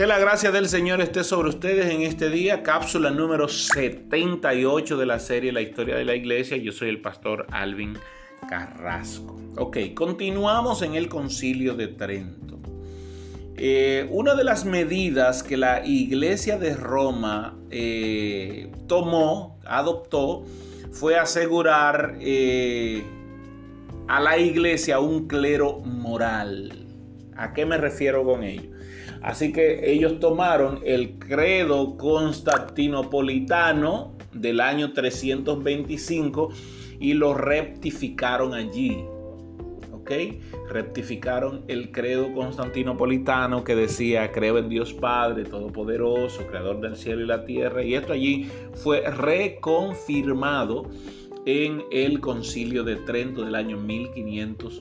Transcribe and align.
Que 0.00 0.06
la 0.06 0.18
gracia 0.18 0.50
del 0.50 0.66
Señor 0.66 1.02
esté 1.02 1.22
sobre 1.24 1.50
ustedes 1.50 1.90
en 1.90 2.00
este 2.00 2.30
día, 2.30 2.62
cápsula 2.62 3.10
número 3.10 3.48
78 3.48 4.96
de 4.96 5.04
la 5.04 5.18
serie 5.18 5.52
La 5.52 5.60
historia 5.60 5.94
de 5.94 6.06
la 6.06 6.14
iglesia. 6.14 6.56
Yo 6.56 6.72
soy 6.72 6.88
el 6.88 7.02
pastor 7.02 7.46
Alvin 7.50 7.98
Carrasco. 8.48 9.38
Ok, 9.58 9.76
continuamos 9.92 10.80
en 10.80 10.94
el 10.94 11.10
concilio 11.10 11.74
de 11.74 11.88
Trento. 11.88 12.58
Eh, 13.58 14.06
una 14.08 14.34
de 14.34 14.42
las 14.42 14.64
medidas 14.64 15.42
que 15.42 15.58
la 15.58 15.84
iglesia 15.84 16.56
de 16.56 16.76
Roma 16.76 17.58
eh, 17.70 18.72
tomó, 18.86 19.60
adoptó, 19.66 20.46
fue 20.92 21.18
asegurar 21.18 22.16
eh, 22.22 23.04
a 24.08 24.18
la 24.18 24.38
iglesia 24.38 24.98
un 24.98 25.28
clero 25.28 25.80
moral. 25.80 26.86
¿A 27.36 27.52
qué 27.52 27.66
me 27.66 27.76
refiero 27.76 28.24
con 28.24 28.44
ello? 28.44 28.79
Así 29.22 29.52
que 29.52 29.92
ellos 29.92 30.18
tomaron 30.18 30.80
el 30.84 31.18
credo 31.18 31.96
constantinopolitano 31.96 34.16
del 34.32 34.60
año 34.60 34.92
325 34.92 36.48
y 37.00 37.14
lo 37.14 37.34
rectificaron 37.34 38.54
allí. 38.54 39.04
¿Ok? 39.92 40.12
Rectificaron 40.70 41.64
el 41.68 41.92
credo 41.92 42.32
constantinopolitano 42.32 43.62
que 43.62 43.74
decía, 43.74 44.32
creo 44.32 44.56
en 44.58 44.70
Dios 44.70 44.94
Padre 44.94 45.44
Todopoderoso, 45.44 46.46
Creador 46.46 46.80
del 46.80 46.96
cielo 46.96 47.20
y 47.22 47.26
la 47.26 47.44
tierra. 47.44 47.84
Y 47.84 47.94
esto 47.94 48.14
allí 48.14 48.48
fue 48.74 49.02
reconfirmado 49.02 50.88
en 51.44 51.84
el 51.90 52.20
concilio 52.20 52.84
de 52.84 52.96
Trento 52.96 53.44
del 53.44 53.54
año 53.54 53.76
1500. 53.76 54.80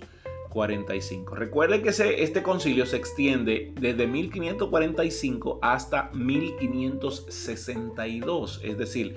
45. 0.49 1.35
Recuerde 1.35 1.81
que 1.81 1.89
este 1.89 2.43
concilio 2.43 2.85
se 2.85 2.97
extiende 2.97 3.71
desde 3.79 4.05
1545 4.07 5.59
hasta 5.61 6.11
1562, 6.13 8.59
es 8.63 8.77
decir, 8.77 9.15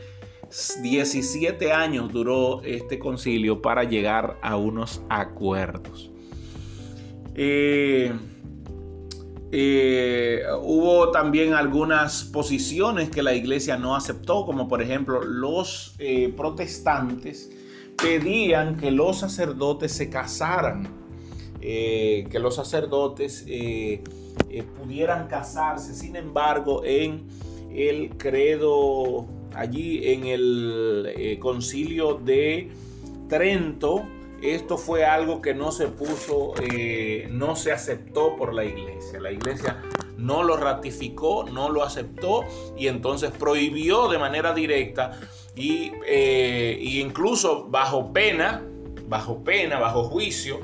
17 0.82 1.72
años 1.72 2.12
duró 2.12 2.60
este 2.62 2.98
concilio 2.98 3.62
para 3.62 3.84
llegar 3.84 4.36
a 4.42 4.56
unos 4.56 5.00
acuerdos. 5.08 6.10
Eh, 7.34 8.12
eh, 9.50 10.42
hubo 10.60 11.10
también 11.10 11.54
algunas 11.54 12.24
posiciones 12.24 13.08
que 13.08 13.22
la 13.22 13.32
iglesia 13.34 13.78
no 13.78 13.96
aceptó, 13.96 14.44
como 14.44 14.68
por 14.68 14.82
ejemplo 14.82 15.22
los 15.22 15.94
eh, 15.98 16.30
protestantes 16.36 17.50
pedían 18.02 18.76
que 18.76 18.90
los 18.90 19.20
sacerdotes 19.20 19.92
se 19.92 20.10
casaran 20.10 21.01
eh, 21.64 22.26
que 22.28 22.40
los 22.40 22.56
sacerdotes 22.56 23.44
eh, 23.46 24.02
eh, 24.50 24.64
pudieran 24.64 25.28
casarse. 25.28 25.94
Sin 25.94 26.16
embargo, 26.16 26.82
en 26.84 27.28
el 27.72 28.16
credo, 28.16 29.26
allí 29.54 30.12
en 30.12 30.26
el 30.26 31.38
concilio 31.40 32.14
de 32.14 32.68
Trento, 33.28 34.02
esto 34.42 34.76
fue 34.76 35.04
algo 35.04 35.40
que 35.40 35.54
no 35.54 35.70
se 35.70 35.86
puso, 35.86 36.52
no 37.30 37.54
se 37.54 37.70
aceptó 37.70 38.34
por 38.36 38.52
la 38.52 38.64
iglesia. 38.64 39.20
La 39.20 39.30
iglesia 39.30 39.80
no 40.18 40.42
lo 40.42 40.56
ratificó, 40.56 41.44
no 41.44 41.70
lo 41.70 41.84
aceptó 41.84 42.44
y 42.76 42.88
entonces 42.88 43.30
prohibió 43.30 44.08
de 44.08 44.18
manera 44.18 44.52
directa 44.52 45.12
y, 45.54 45.92
y 46.10 47.00
incluso 47.00 47.68
bajo 47.68 48.12
pena, 48.12 48.64
bajo 49.06 49.44
pena, 49.44 49.78
bajo 49.78 50.04
juicio, 50.04 50.58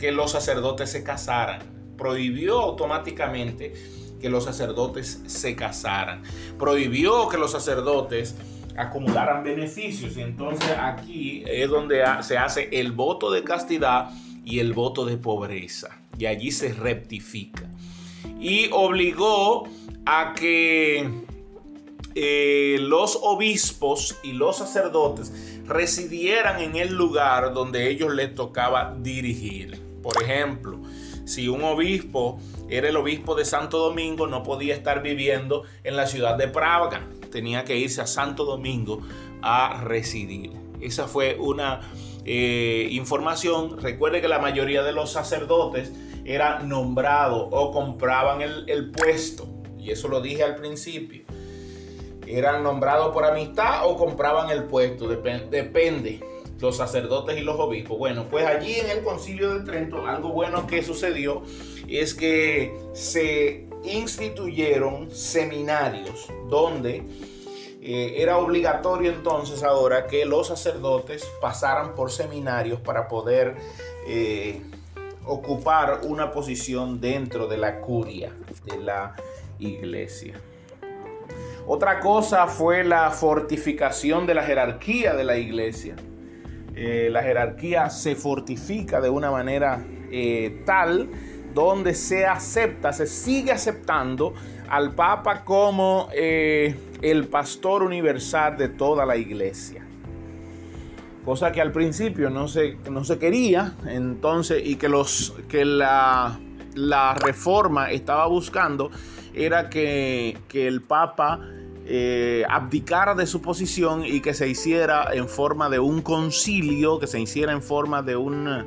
que 0.00 0.10
los 0.10 0.32
sacerdotes 0.32 0.90
se 0.90 1.04
casaran. 1.04 1.60
Prohibió 1.96 2.58
automáticamente 2.58 3.74
que 4.20 4.30
los 4.30 4.44
sacerdotes 4.44 5.22
se 5.26 5.54
casaran. 5.54 6.22
Prohibió 6.58 7.28
que 7.28 7.36
los 7.36 7.52
sacerdotes 7.52 8.34
acumularan 8.76 9.44
beneficios. 9.44 10.16
Y 10.16 10.22
entonces 10.22 10.70
aquí 10.78 11.44
es 11.46 11.68
donde 11.68 12.02
se 12.22 12.38
hace 12.38 12.68
el 12.72 12.92
voto 12.92 13.30
de 13.30 13.44
castidad 13.44 14.10
y 14.44 14.58
el 14.60 14.72
voto 14.72 15.04
de 15.04 15.18
pobreza. 15.18 16.00
Y 16.18 16.26
allí 16.26 16.50
se 16.50 16.72
rectifica. 16.72 17.68
Y 18.40 18.70
obligó 18.72 19.68
a 20.06 20.34
que 20.34 21.08
eh, 22.14 22.78
los 22.80 23.18
obispos 23.22 24.18
y 24.22 24.32
los 24.32 24.56
sacerdotes 24.56 25.60
residieran 25.66 26.60
en 26.60 26.76
el 26.76 26.94
lugar 26.94 27.52
donde 27.52 27.88
ellos 27.90 28.14
les 28.14 28.34
tocaba 28.34 28.96
dirigir. 28.98 29.89
Por 30.02 30.22
ejemplo, 30.22 30.78
si 31.24 31.48
un 31.48 31.62
obispo 31.62 32.38
era 32.68 32.88
el 32.88 32.96
obispo 32.96 33.34
de 33.34 33.44
Santo 33.44 33.78
Domingo, 33.78 34.26
no 34.26 34.42
podía 34.42 34.74
estar 34.74 35.02
viviendo 35.02 35.64
en 35.84 35.96
la 35.96 36.06
ciudad 36.06 36.36
de 36.36 36.48
Praga, 36.48 37.06
tenía 37.30 37.64
que 37.64 37.76
irse 37.76 38.00
a 38.00 38.06
Santo 38.06 38.44
Domingo 38.44 39.00
a 39.42 39.82
residir. 39.84 40.52
Esa 40.80 41.06
fue 41.06 41.36
una 41.38 41.80
eh, 42.24 42.88
información. 42.90 43.78
Recuerde 43.80 44.20
que 44.20 44.28
la 44.28 44.38
mayoría 44.38 44.82
de 44.82 44.92
los 44.92 45.12
sacerdotes 45.12 45.92
eran 46.24 46.68
nombrados 46.68 47.48
o 47.50 47.72
compraban 47.72 48.40
el, 48.40 48.90
puesto, 48.90 49.48
y 49.78 49.90
eso 49.90 50.08
lo 50.08 50.20
dije 50.20 50.42
al 50.42 50.56
principio. 50.56 51.22
Eran 52.26 52.62
nombrados 52.62 53.12
por 53.12 53.24
amistad 53.24 53.86
o 53.86 53.96
compraban 53.96 54.50
el 54.50 54.64
puesto, 54.64 55.08
depende 55.08 56.20
los 56.60 56.76
sacerdotes 56.76 57.38
y 57.38 57.40
los 57.40 57.58
obispos. 57.58 57.98
Bueno, 57.98 58.26
pues 58.28 58.46
allí 58.46 58.74
en 58.74 58.90
el 58.90 59.02
concilio 59.02 59.58
de 59.58 59.64
Trento 59.64 60.06
algo 60.06 60.30
bueno 60.30 60.66
que 60.66 60.82
sucedió 60.82 61.42
es 61.88 62.14
que 62.14 62.74
se 62.92 63.66
instituyeron 63.84 65.10
seminarios 65.10 66.28
donde 66.48 67.02
eh, 67.82 68.14
era 68.18 68.36
obligatorio 68.36 69.10
entonces 69.10 69.62
ahora 69.62 70.06
que 70.06 70.26
los 70.26 70.48
sacerdotes 70.48 71.26
pasaran 71.40 71.94
por 71.94 72.10
seminarios 72.10 72.78
para 72.80 73.08
poder 73.08 73.56
eh, 74.06 74.60
ocupar 75.24 76.02
una 76.04 76.30
posición 76.30 77.00
dentro 77.00 77.46
de 77.46 77.56
la 77.56 77.80
curia 77.80 78.34
de 78.66 78.76
la 78.78 79.16
iglesia. 79.58 80.38
Otra 81.66 82.00
cosa 82.00 82.46
fue 82.46 82.84
la 82.84 83.10
fortificación 83.10 84.26
de 84.26 84.34
la 84.34 84.42
jerarquía 84.42 85.14
de 85.14 85.24
la 85.24 85.36
iglesia. 85.36 85.96
Eh, 86.74 87.08
la 87.10 87.22
jerarquía 87.22 87.90
se 87.90 88.14
fortifica 88.14 89.00
de 89.00 89.10
una 89.10 89.30
manera 89.30 89.84
eh, 90.10 90.62
tal 90.64 91.08
donde 91.54 91.94
se 91.94 92.26
acepta, 92.26 92.92
se 92.92 93.06
sigue 93.06 93.52
aceptando 93.52 94.34
al 94.68 94.94
Papa 94.94 95.44
como 95.44 96.08
eh, 96.14 96.76
el 97.02 97.26
pastor 97.26 97.82
universal 97.82 98.56
de 98.56 98.68
toda 98.68 99.04
la 99.04 99.16
iglesia. 99.16 99.84
Cosa 101.24 101.52
que 101.52 101.60
al 101.60 101.72
principio 101.72 102.30
no 102.30 102.48
se, 102.48 102.76
no 102.90 103.04
se 103.04 103.18
quería, 103.18 103.74
entonces, 103.86 104.62
y 104.64 104.76
que, 104.76 104.88
los, 104.88 105.34
que 105.48 105.64
la, 105.64 106.38
la 106.74 107.14
reforma 107.14 107.90
estaba 107.90 108.26
buscando 108.26 108.90
era 109.34 109.68
que, 109.68 110.38
que 110.48 110.66
el 110.66 110.82
Papa 110.82 111.40
eh, 111.92 112.44
abdicara 112.48 113.16
de 113.16 113.26
su 113.26 113.42
posición 113.42 114.04
y 114.06 114.20
que 114.20 114.32
se 114.32 114.46
hiciera 114.46 115.08
en 115.12 115.28
forma 115.28 115.68
de 115.68 115.80
un 115.80 116.02
concilio, 116.02 117.00
que 117.00 117.08
se 117.08 117.20
hiciera 117.20 117.50
en 117.50 117.60
forma 117.60 118.00
de 118.00 118.14
un, 118.14 118.64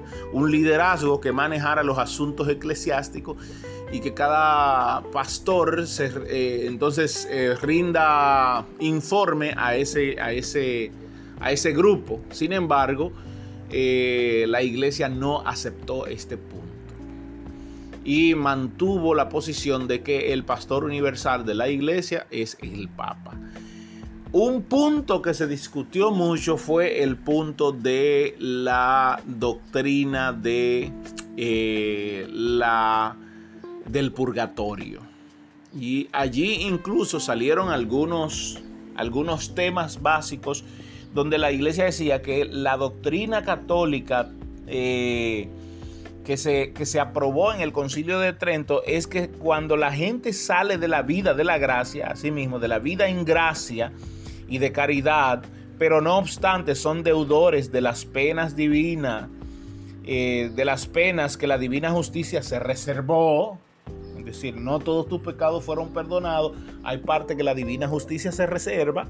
liderazgo 0.52 1.22
que 1.22 1.32
manejara 1.32 1.84
los 1.84 1.98
asuntos 1.98 2.50
eclesiásticos 2.50 3.38
y 3.94 4.02
que 4.02 4.14
cada 4.14 5.04
pastor 5.14 5.86
eh, 6.00 6.66
entonces 6.68 7.26
eh, 7.32 7.56
rinda 7.62 8.66
informe 8.80 9.54
a 9.56 9.78
ese, 9.78 10.20
a, 10.20 10.34
ese, 10.34 10.92
a 11.40 11.54
ese 11.54 11.72
grupo. 11.72 12.20
Sin 12.30 12.52
embargo, 12.52 13.14
la 13.70 14.62
iglesia 14.62 15.08
no 15.08 15.48
aceptó 15.48 16.08
este 16.08 16.36
punto 16.36 16.63
y 18.04 18.36
mantuvo 18.36 19.16
la 19.16 19.30
posición 19.30 19.88
de 19.88 20.02
que 20.02 20.34
el 20.34 20.44
pastor 20.44 20.84
universal 20.84 21.46
de 21.46 21.54
la 21.54 21.70
iglesia 21.70 22.28
es 22.32 22.58
el 22.62 22.90
Papa. 22.90 23.34
Un 24.32 24.64
punto 24.64 25.22
que 25.22 25.34
se 25.36 25.48
discutió 25.48 26.10
mucho 26.10 26.58
fue 26.58 27.04
el 27.04 27.18
punto 27.18 27.72
de 27.72 28.36
la 28.40 29.22
doctrina 29.26 30.34
de 30.34 30.92
eh, 31.38 32.28
la, 32.32 33.16
del 33.88 34.12
purgatorio. 34.12 35.02
Y 35.80 36.10
allí 36.12 36.62
incluso 36.62 37.20
salieron 37.20 37.70
algunos, 37.70 38.60
algunos 38.96 39.54
temas 39.54 40.02
básicos 40.02 40.64
donde 41.14 41.38
la 41.38 41.52
iglesia 41.52 41.86
decía 41.86 42.24
que 42.24 42.46
la 42.46 42.76
doctrina 42.78 43.44
católica 43.44 44.32
eh, 44.66 45.48
que 46.24 46.38
se, 46.38 46.72
que 46.72 46.86
se 46.86 47.00
aprobó 47.00 47.54
en 47.54 47.62
el 47.62 47.74
concilio 47.74 48.20
de 48.20 48.34
Trento 48.34 48.84
es 48.86 49.08
que 49.08 49.30
cuando 49.30 49.76
la 49.76 49.92
gente 49.92 50.34
sale 50.34 50.78
de 50.78 50.88
la 50.88 51.02
vida 51.02 51.34
de 51.34 51.44
la 51.44 51.58
gracia, 51.58 52.08
así 52.08 52.32
mismo, 52.32 52.60
de 52.60 52.68
la 52.68 52.80
vida 52.80 53.08
en 53.08 53.26
gracia 53.26 53.92
y 54.48 54.58
de 54.58 54.72
caridad, 54.72 55.44
pero 55.78 56.02
no 56.02 56.18
obstante 56.18 56.76
son 56.76 57.04
deudores 57.04 57.72
de 57.72 57.82
las 57.82 58.06
penas 58.06 58.56
divinas, 58.56 59.28
eh, 60.06 60.52
de 60.54 60.66
las 60.66 60.86
penas 60.86 61.38
que 61.38 61.48
la 61.48 61.58
divina 61.58 61.92
justicia 61.92 62.42
se 62.44 62.60
reservó, 62.60 63.60
Es 64.18 64.26
decir, 64.26 64.56
no 64.56 64.80
todos 64.80 65.08
tus 65.08 65.22
pecados 65.22 65.66
fueron 65.66 65.94
perdonados. 65.94 66.54
Hay 66.84 67.00
parte 67.00 67.36
que 67.36 67.44
la 67.44 67.54
divina 67.54 67.90
justicia 67.90 68.32
se 68.32 68.46
reserva. 68.46 69.08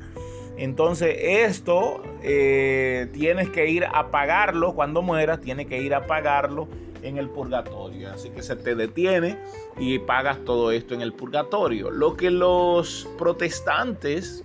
Entonces 0.57 1.15
esto 1.19 2.01
eh, 2.24 3.07
tienes 3.13 3.50
que 3.50 3.69
ir 3.69 3.86
a 3.86 4.10
pagarlo 4.10 4.74
cuando 4.74 5.01
mueras, 5.01 5.42
tienes 5.42 5.68
que 5.68 5.81
ir 5.81 5.94
a 5.94 6.07
pagarlo 6.07 6.68
en 7.03 7.17
el 7.17 7.29
purgatorio. 7.29 8.11
Así 8.11 8.29
que 8.29 8.41
se 8.41 8.55
te 8.55 8.75
detiene 8.75 9.38
y 9.77 10.00
pagas 10.00 10.44
todo 10.45 10.71
esto 10.71 10.94
en 10.94 11.01
el 11.01 11.13
purgatorio. 11.13 11.91
Lo 11.91 12.17
que 12.17 12.31
los 12.31 13.07
protestantes, 13.17 14.44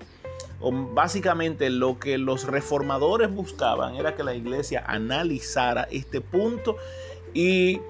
o 0.60 0.72
básicamente 0.72 1.70
lo 1.70 1.98
que 1.98 2.18
los 2.18 2.44
reformadores 2.44 3.32
buscaban 3.32 3.94
era 3.94 4.14
que 4.14 4.24
la 4.24 4.34
iglesia 4.34 4.84
analizara 4.86 5.88
este 5.90 6.20
punto 6.20 6.76
y 7.32 7.80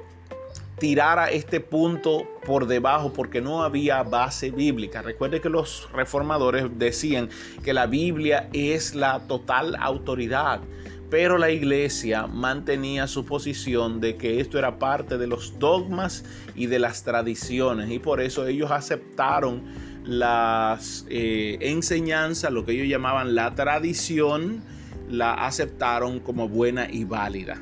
tirara 0.78 1.30
este 1.30 1.60
punto 1.60 2.26
por 2.46 2.66
debajo 2.66 3.12
porque 3.12 3.40
no 3.40 3.62
había 3.62 4.02
base 4.02 4.50
bíblica. 4.50 5.02
Recuerde 5.02 5.40
que 5.40 5.48
los 5.48 5.88
reformadores 5.92 6.66
decían 6.78 7.28
que 7.64 7.74
la 7.74 7.86
Biblia 7.86 8.48
es 8.52 8.94
la 8.94 9.20
total 9.26 9.76
autoridad, 9.80 10.60
pero 11.10 11.38
la 11.38 11.50
iglesia 11.50 12.26
mantenía 12.26 13.06
su 13.06 13.24
posición 13.24 14.00
de 14.00 14.16
que 14.16 14.40
esto 14.40 14.58
era 14.58 14.78
parte 14.78 15.16
de 15.18 15.26
los 15.26 15.58
dogmas 15.58 16.24
y 16.54 16.66
de 16.66 16.78
las 16.78 17.02
tradiciones 17.02 17.90
y 17.90 17.98
por 17.98 18.20
eso 18.20 18.46
ellos 18.46 18.70
aceptaron 18.70 19.62
las 20.04 21.06
eh, 21.08 21.58
enseñanzas, 21.60 22.52
lo 22.52 22.64
que 22.64 22.72
ellos 22.72 22.88
llamaban 22.88 23.34
la 23.34 23.54
tradición, 23.54 24.62
la 25.08 25.34
aceptaron 25.34 26.20
como 26.20 26.48
buena 26.48 26.90
y 26.90 27.04
válida. 27.04 27.58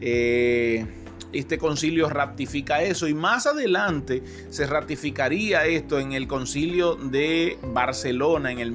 Eh, 0.00 0.84
este 1.32 1.58
concilio 1.58 2.08
ratifica 2.08 2.82
eso 2.82 3.08
y 3.08 3.14
más 3.14 3.46
adelante 3.46 4.22
se 4.50 4.66
ratificaría 4.66 5.66
esto 5.66 5.98
en 5.98 6.12
el 6.12 6.28
concilio 6.28 6.94
de 6.94 7.58
Barcelona 7.62 8.52
en 8.52 8.60
el 8.60 8.70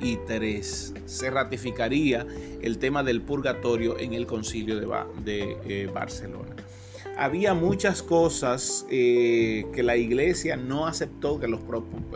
1883. 0.00 0.94
Se 1.06 1.30
ratificaría 1.30 2.26
el 2.62 2.78
tema 2.78 3.02
del 3.02 3.22
purgatorio 3.22 3.98
en 3.98 4.14
el 4.14 4.26
concilio 4.26 4.78
de, 5.24 5.56
eh, 5.66 5.90
Barcelona 5.92 6.56
había 7.18 7.52
muchas 7.52 8.00
cosas 8.00 8.86
eh, 8.90 9.66
que 9.74 9.82
la 9.82 9.96
iglesia 9.96 10.56
no 10.56 10.86
aceptó, 10.86 11.40
que 11.40 11.48
los 11.48 11.60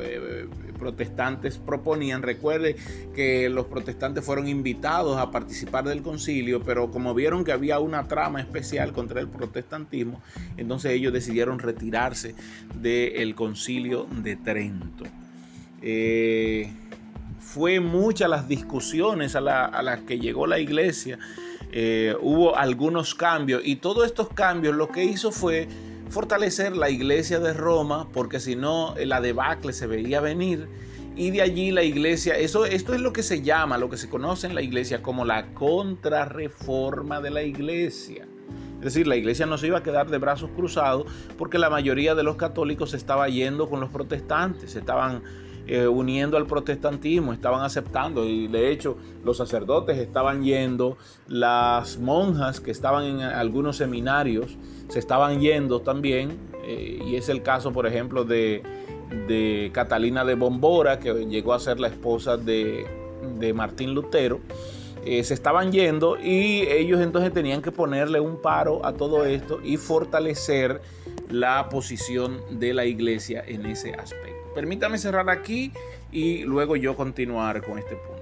eh, 0.00 0.46
protestantes 0.78 1.58
proponían. 1.58 2.22
Recuerde 2.22 2.76
que 3.12 3.48
los 3.48 3.66
protestantes 3.66 4.24
fueron 4.24 4.46
invitados 4.46 5.18
a 5.18 5.32
participar 5.32 5.84
del 5.84 6.02
concilio, 6.02 6.62
pero 6.62 6.92
como 6.92 7.14
vieron 7.14 7.42
que 7.42 7.50
había 7.50 7.80
una 7.80 8.06
trama 8.06 8.40
especial 8.40 8.92
contra 8.92 9.20
el 9.20 9.26
protestantismo, 9.26 10.22
entonces 10.56 10.92
ellos 10.92 11.12
decidieron 11.12 11.58
retirarse 11.58 12.36
del 12.80 13.34
concilio 13.34 14.06
de 14.22 14.36
Trento. 14.36 15.04
Fue 17.42 17.80
muchas 17.80 18.30
las 18.30 18.48
discusiones 18.48 19.36
a, 19.36 19.66
a 19.66 19.82
las 19.82 20.00
que 20.00 20.18
llegó 20.18 20.46
la 20.46 20.58
iglesia 20.58 21.18
eh, 21.74 22.14
hubo 22.20 22.54
algunos 22.54 23.14
cambios 23.14 23.62
y 23.64 23.76
todos 23.76 24.04
estos 24.04 24.28
cambios 24.28 24.76
lo 24.76 24.88
que 24.88 25.04
hizo 25.04 25.32
fue 25.32 25.68
fortalecer 26.10 26.76
la 26.76 26.90
iglesia 26.90 27.40
de 27.40 27.54
Roma 27.54 28.08
porque 28.12 28.40
si 28.40 28.56
no 28.56 28.94
la 29.02 29.22
debacle 29.22 29.72
se 29.72 29.86
veía 29.86 30.20
venir 30.20 30.68
y 31.16 31.30
de 31.30 31.40
allí 31.40 31.70
la 31.70 31.82
iglesia, 31.82 32.34
eso, 32.34 32.66
esto 32.66 32.92
es 32.92 33.00
lo 33.00 33.14
que 33.14 33.22
se 33.22 33.40
llama, 33.40 33.78
lo 33.78 33.88
que 33.88 33.96
se 33.96 34.10
conoce 34.10 34.46
en 34.46 34.54
la 34.54 34.60
iglesia 34.60 35.02
como 35.02 35.24
la 35.24 35.54
contrarreforma 35.54 37.20
de 37.22 37.30
la 37.30 37.42
iglesia. 37.42 38.26
Es 38.76 38.84
decir, 38.84 39.06
la 39.06 39.16
iglesia 39.16 39.46
no 39.46 39.56
se 39.56 39.68
iba 39.68 39.78
a 39.78 39.82
quedar 39.82 40.10
de 40.10 40.18
brazos 40.18 40.50
cruzados 40.54 41.06
porque 41.38 41.58
la 41.58 41.70
mayoría 41.70 42.14
de 42.14 42.22
los 42.22 42.36
católicos 42.36 42.90
se 42.90 42.98
estaba 42.98 43.28
yendo 43.28 43.70
con 43.70 43.80
los 43.80 43.90
protestantes, 43.90 44.76
estaban 44.76 45.22
eh, 45.68 45.86
uniendo 45.86 46.36
al 46.36 46.46
protestantismo, 46.46 47.32
estaban 47.32 47.62
aceptando 47.62 48.24
y 48.26 48.48
de 48.48 48.72
hecho 48.72 48.96
los 49.24 49.36
sacerdotes 49.36 49.96
estaban 49.98 50.42
yendo, 50.42 50.96
las 51.28 51.98
monjas 51.98 52.60
que 52.60 52.72
estaban 52.72 53.04
en 53.04 53.20
algunos 53.20 53.76
seminarios 53.76 54.56
se 54.88 54.98
estaban 54.98 55.40
yendo 55.40 55.80
también 55.80 56.36
eh, 56.64 57.00
y 57.06 57.14
es 57.14 57.28
el 57.28 57.42
caso 57.42 57.72
por 57.72 57.86
ejemplo 57.86 58.24
de, 58.24 58.62
Catalina 59.72 60.24
de 60.24 60.34
Bombora 60.34 60.98
que 60.98 61.12
llegó 61.26 61.54
a 61.54 61.60
ser 61.60 61.78
la 61.78 61.88
esposa 61.88 62.36
de, 62.36 62.86
Martín 63.54 63.94
Lutero. 63.94 64.40
Eh, 65.04 65.24
se 65.24 65.34
estaban 65.34 65.72
yendo 65.72 66.16
y 66.16 66.62
ellos 66.62 67.00
entonces 67.00 67.32
tenían 67.32 67.60
que 67.60 67.72
ponerle 67.72 68.20
un 68.20 68.40
paro 68.40 68.84
a 68.86 68.92
todo 68.92 69.24
esto 69.26 69.60
y 69.62 69.76
fortalecer 69.76 70.80
la 71.28 71.68
posición 71.68 72.40
de 72.50 72.72
la 72.72 72.84
iglesia 72.84 73.42
en 73.46 73.66
ese 73.66 73.94
aspecto. 73.94 74.31
Permítame 74.54 74.98
cerrar 74.98 75.28
aquí 75.30 75.72
y 76.10 76.42
luego 76.44 76.76
yo 76.76 76.96
continuar 76.96 77.62
con 77.62 77.78
este 77.78 77.96
punto. 77.96 78.21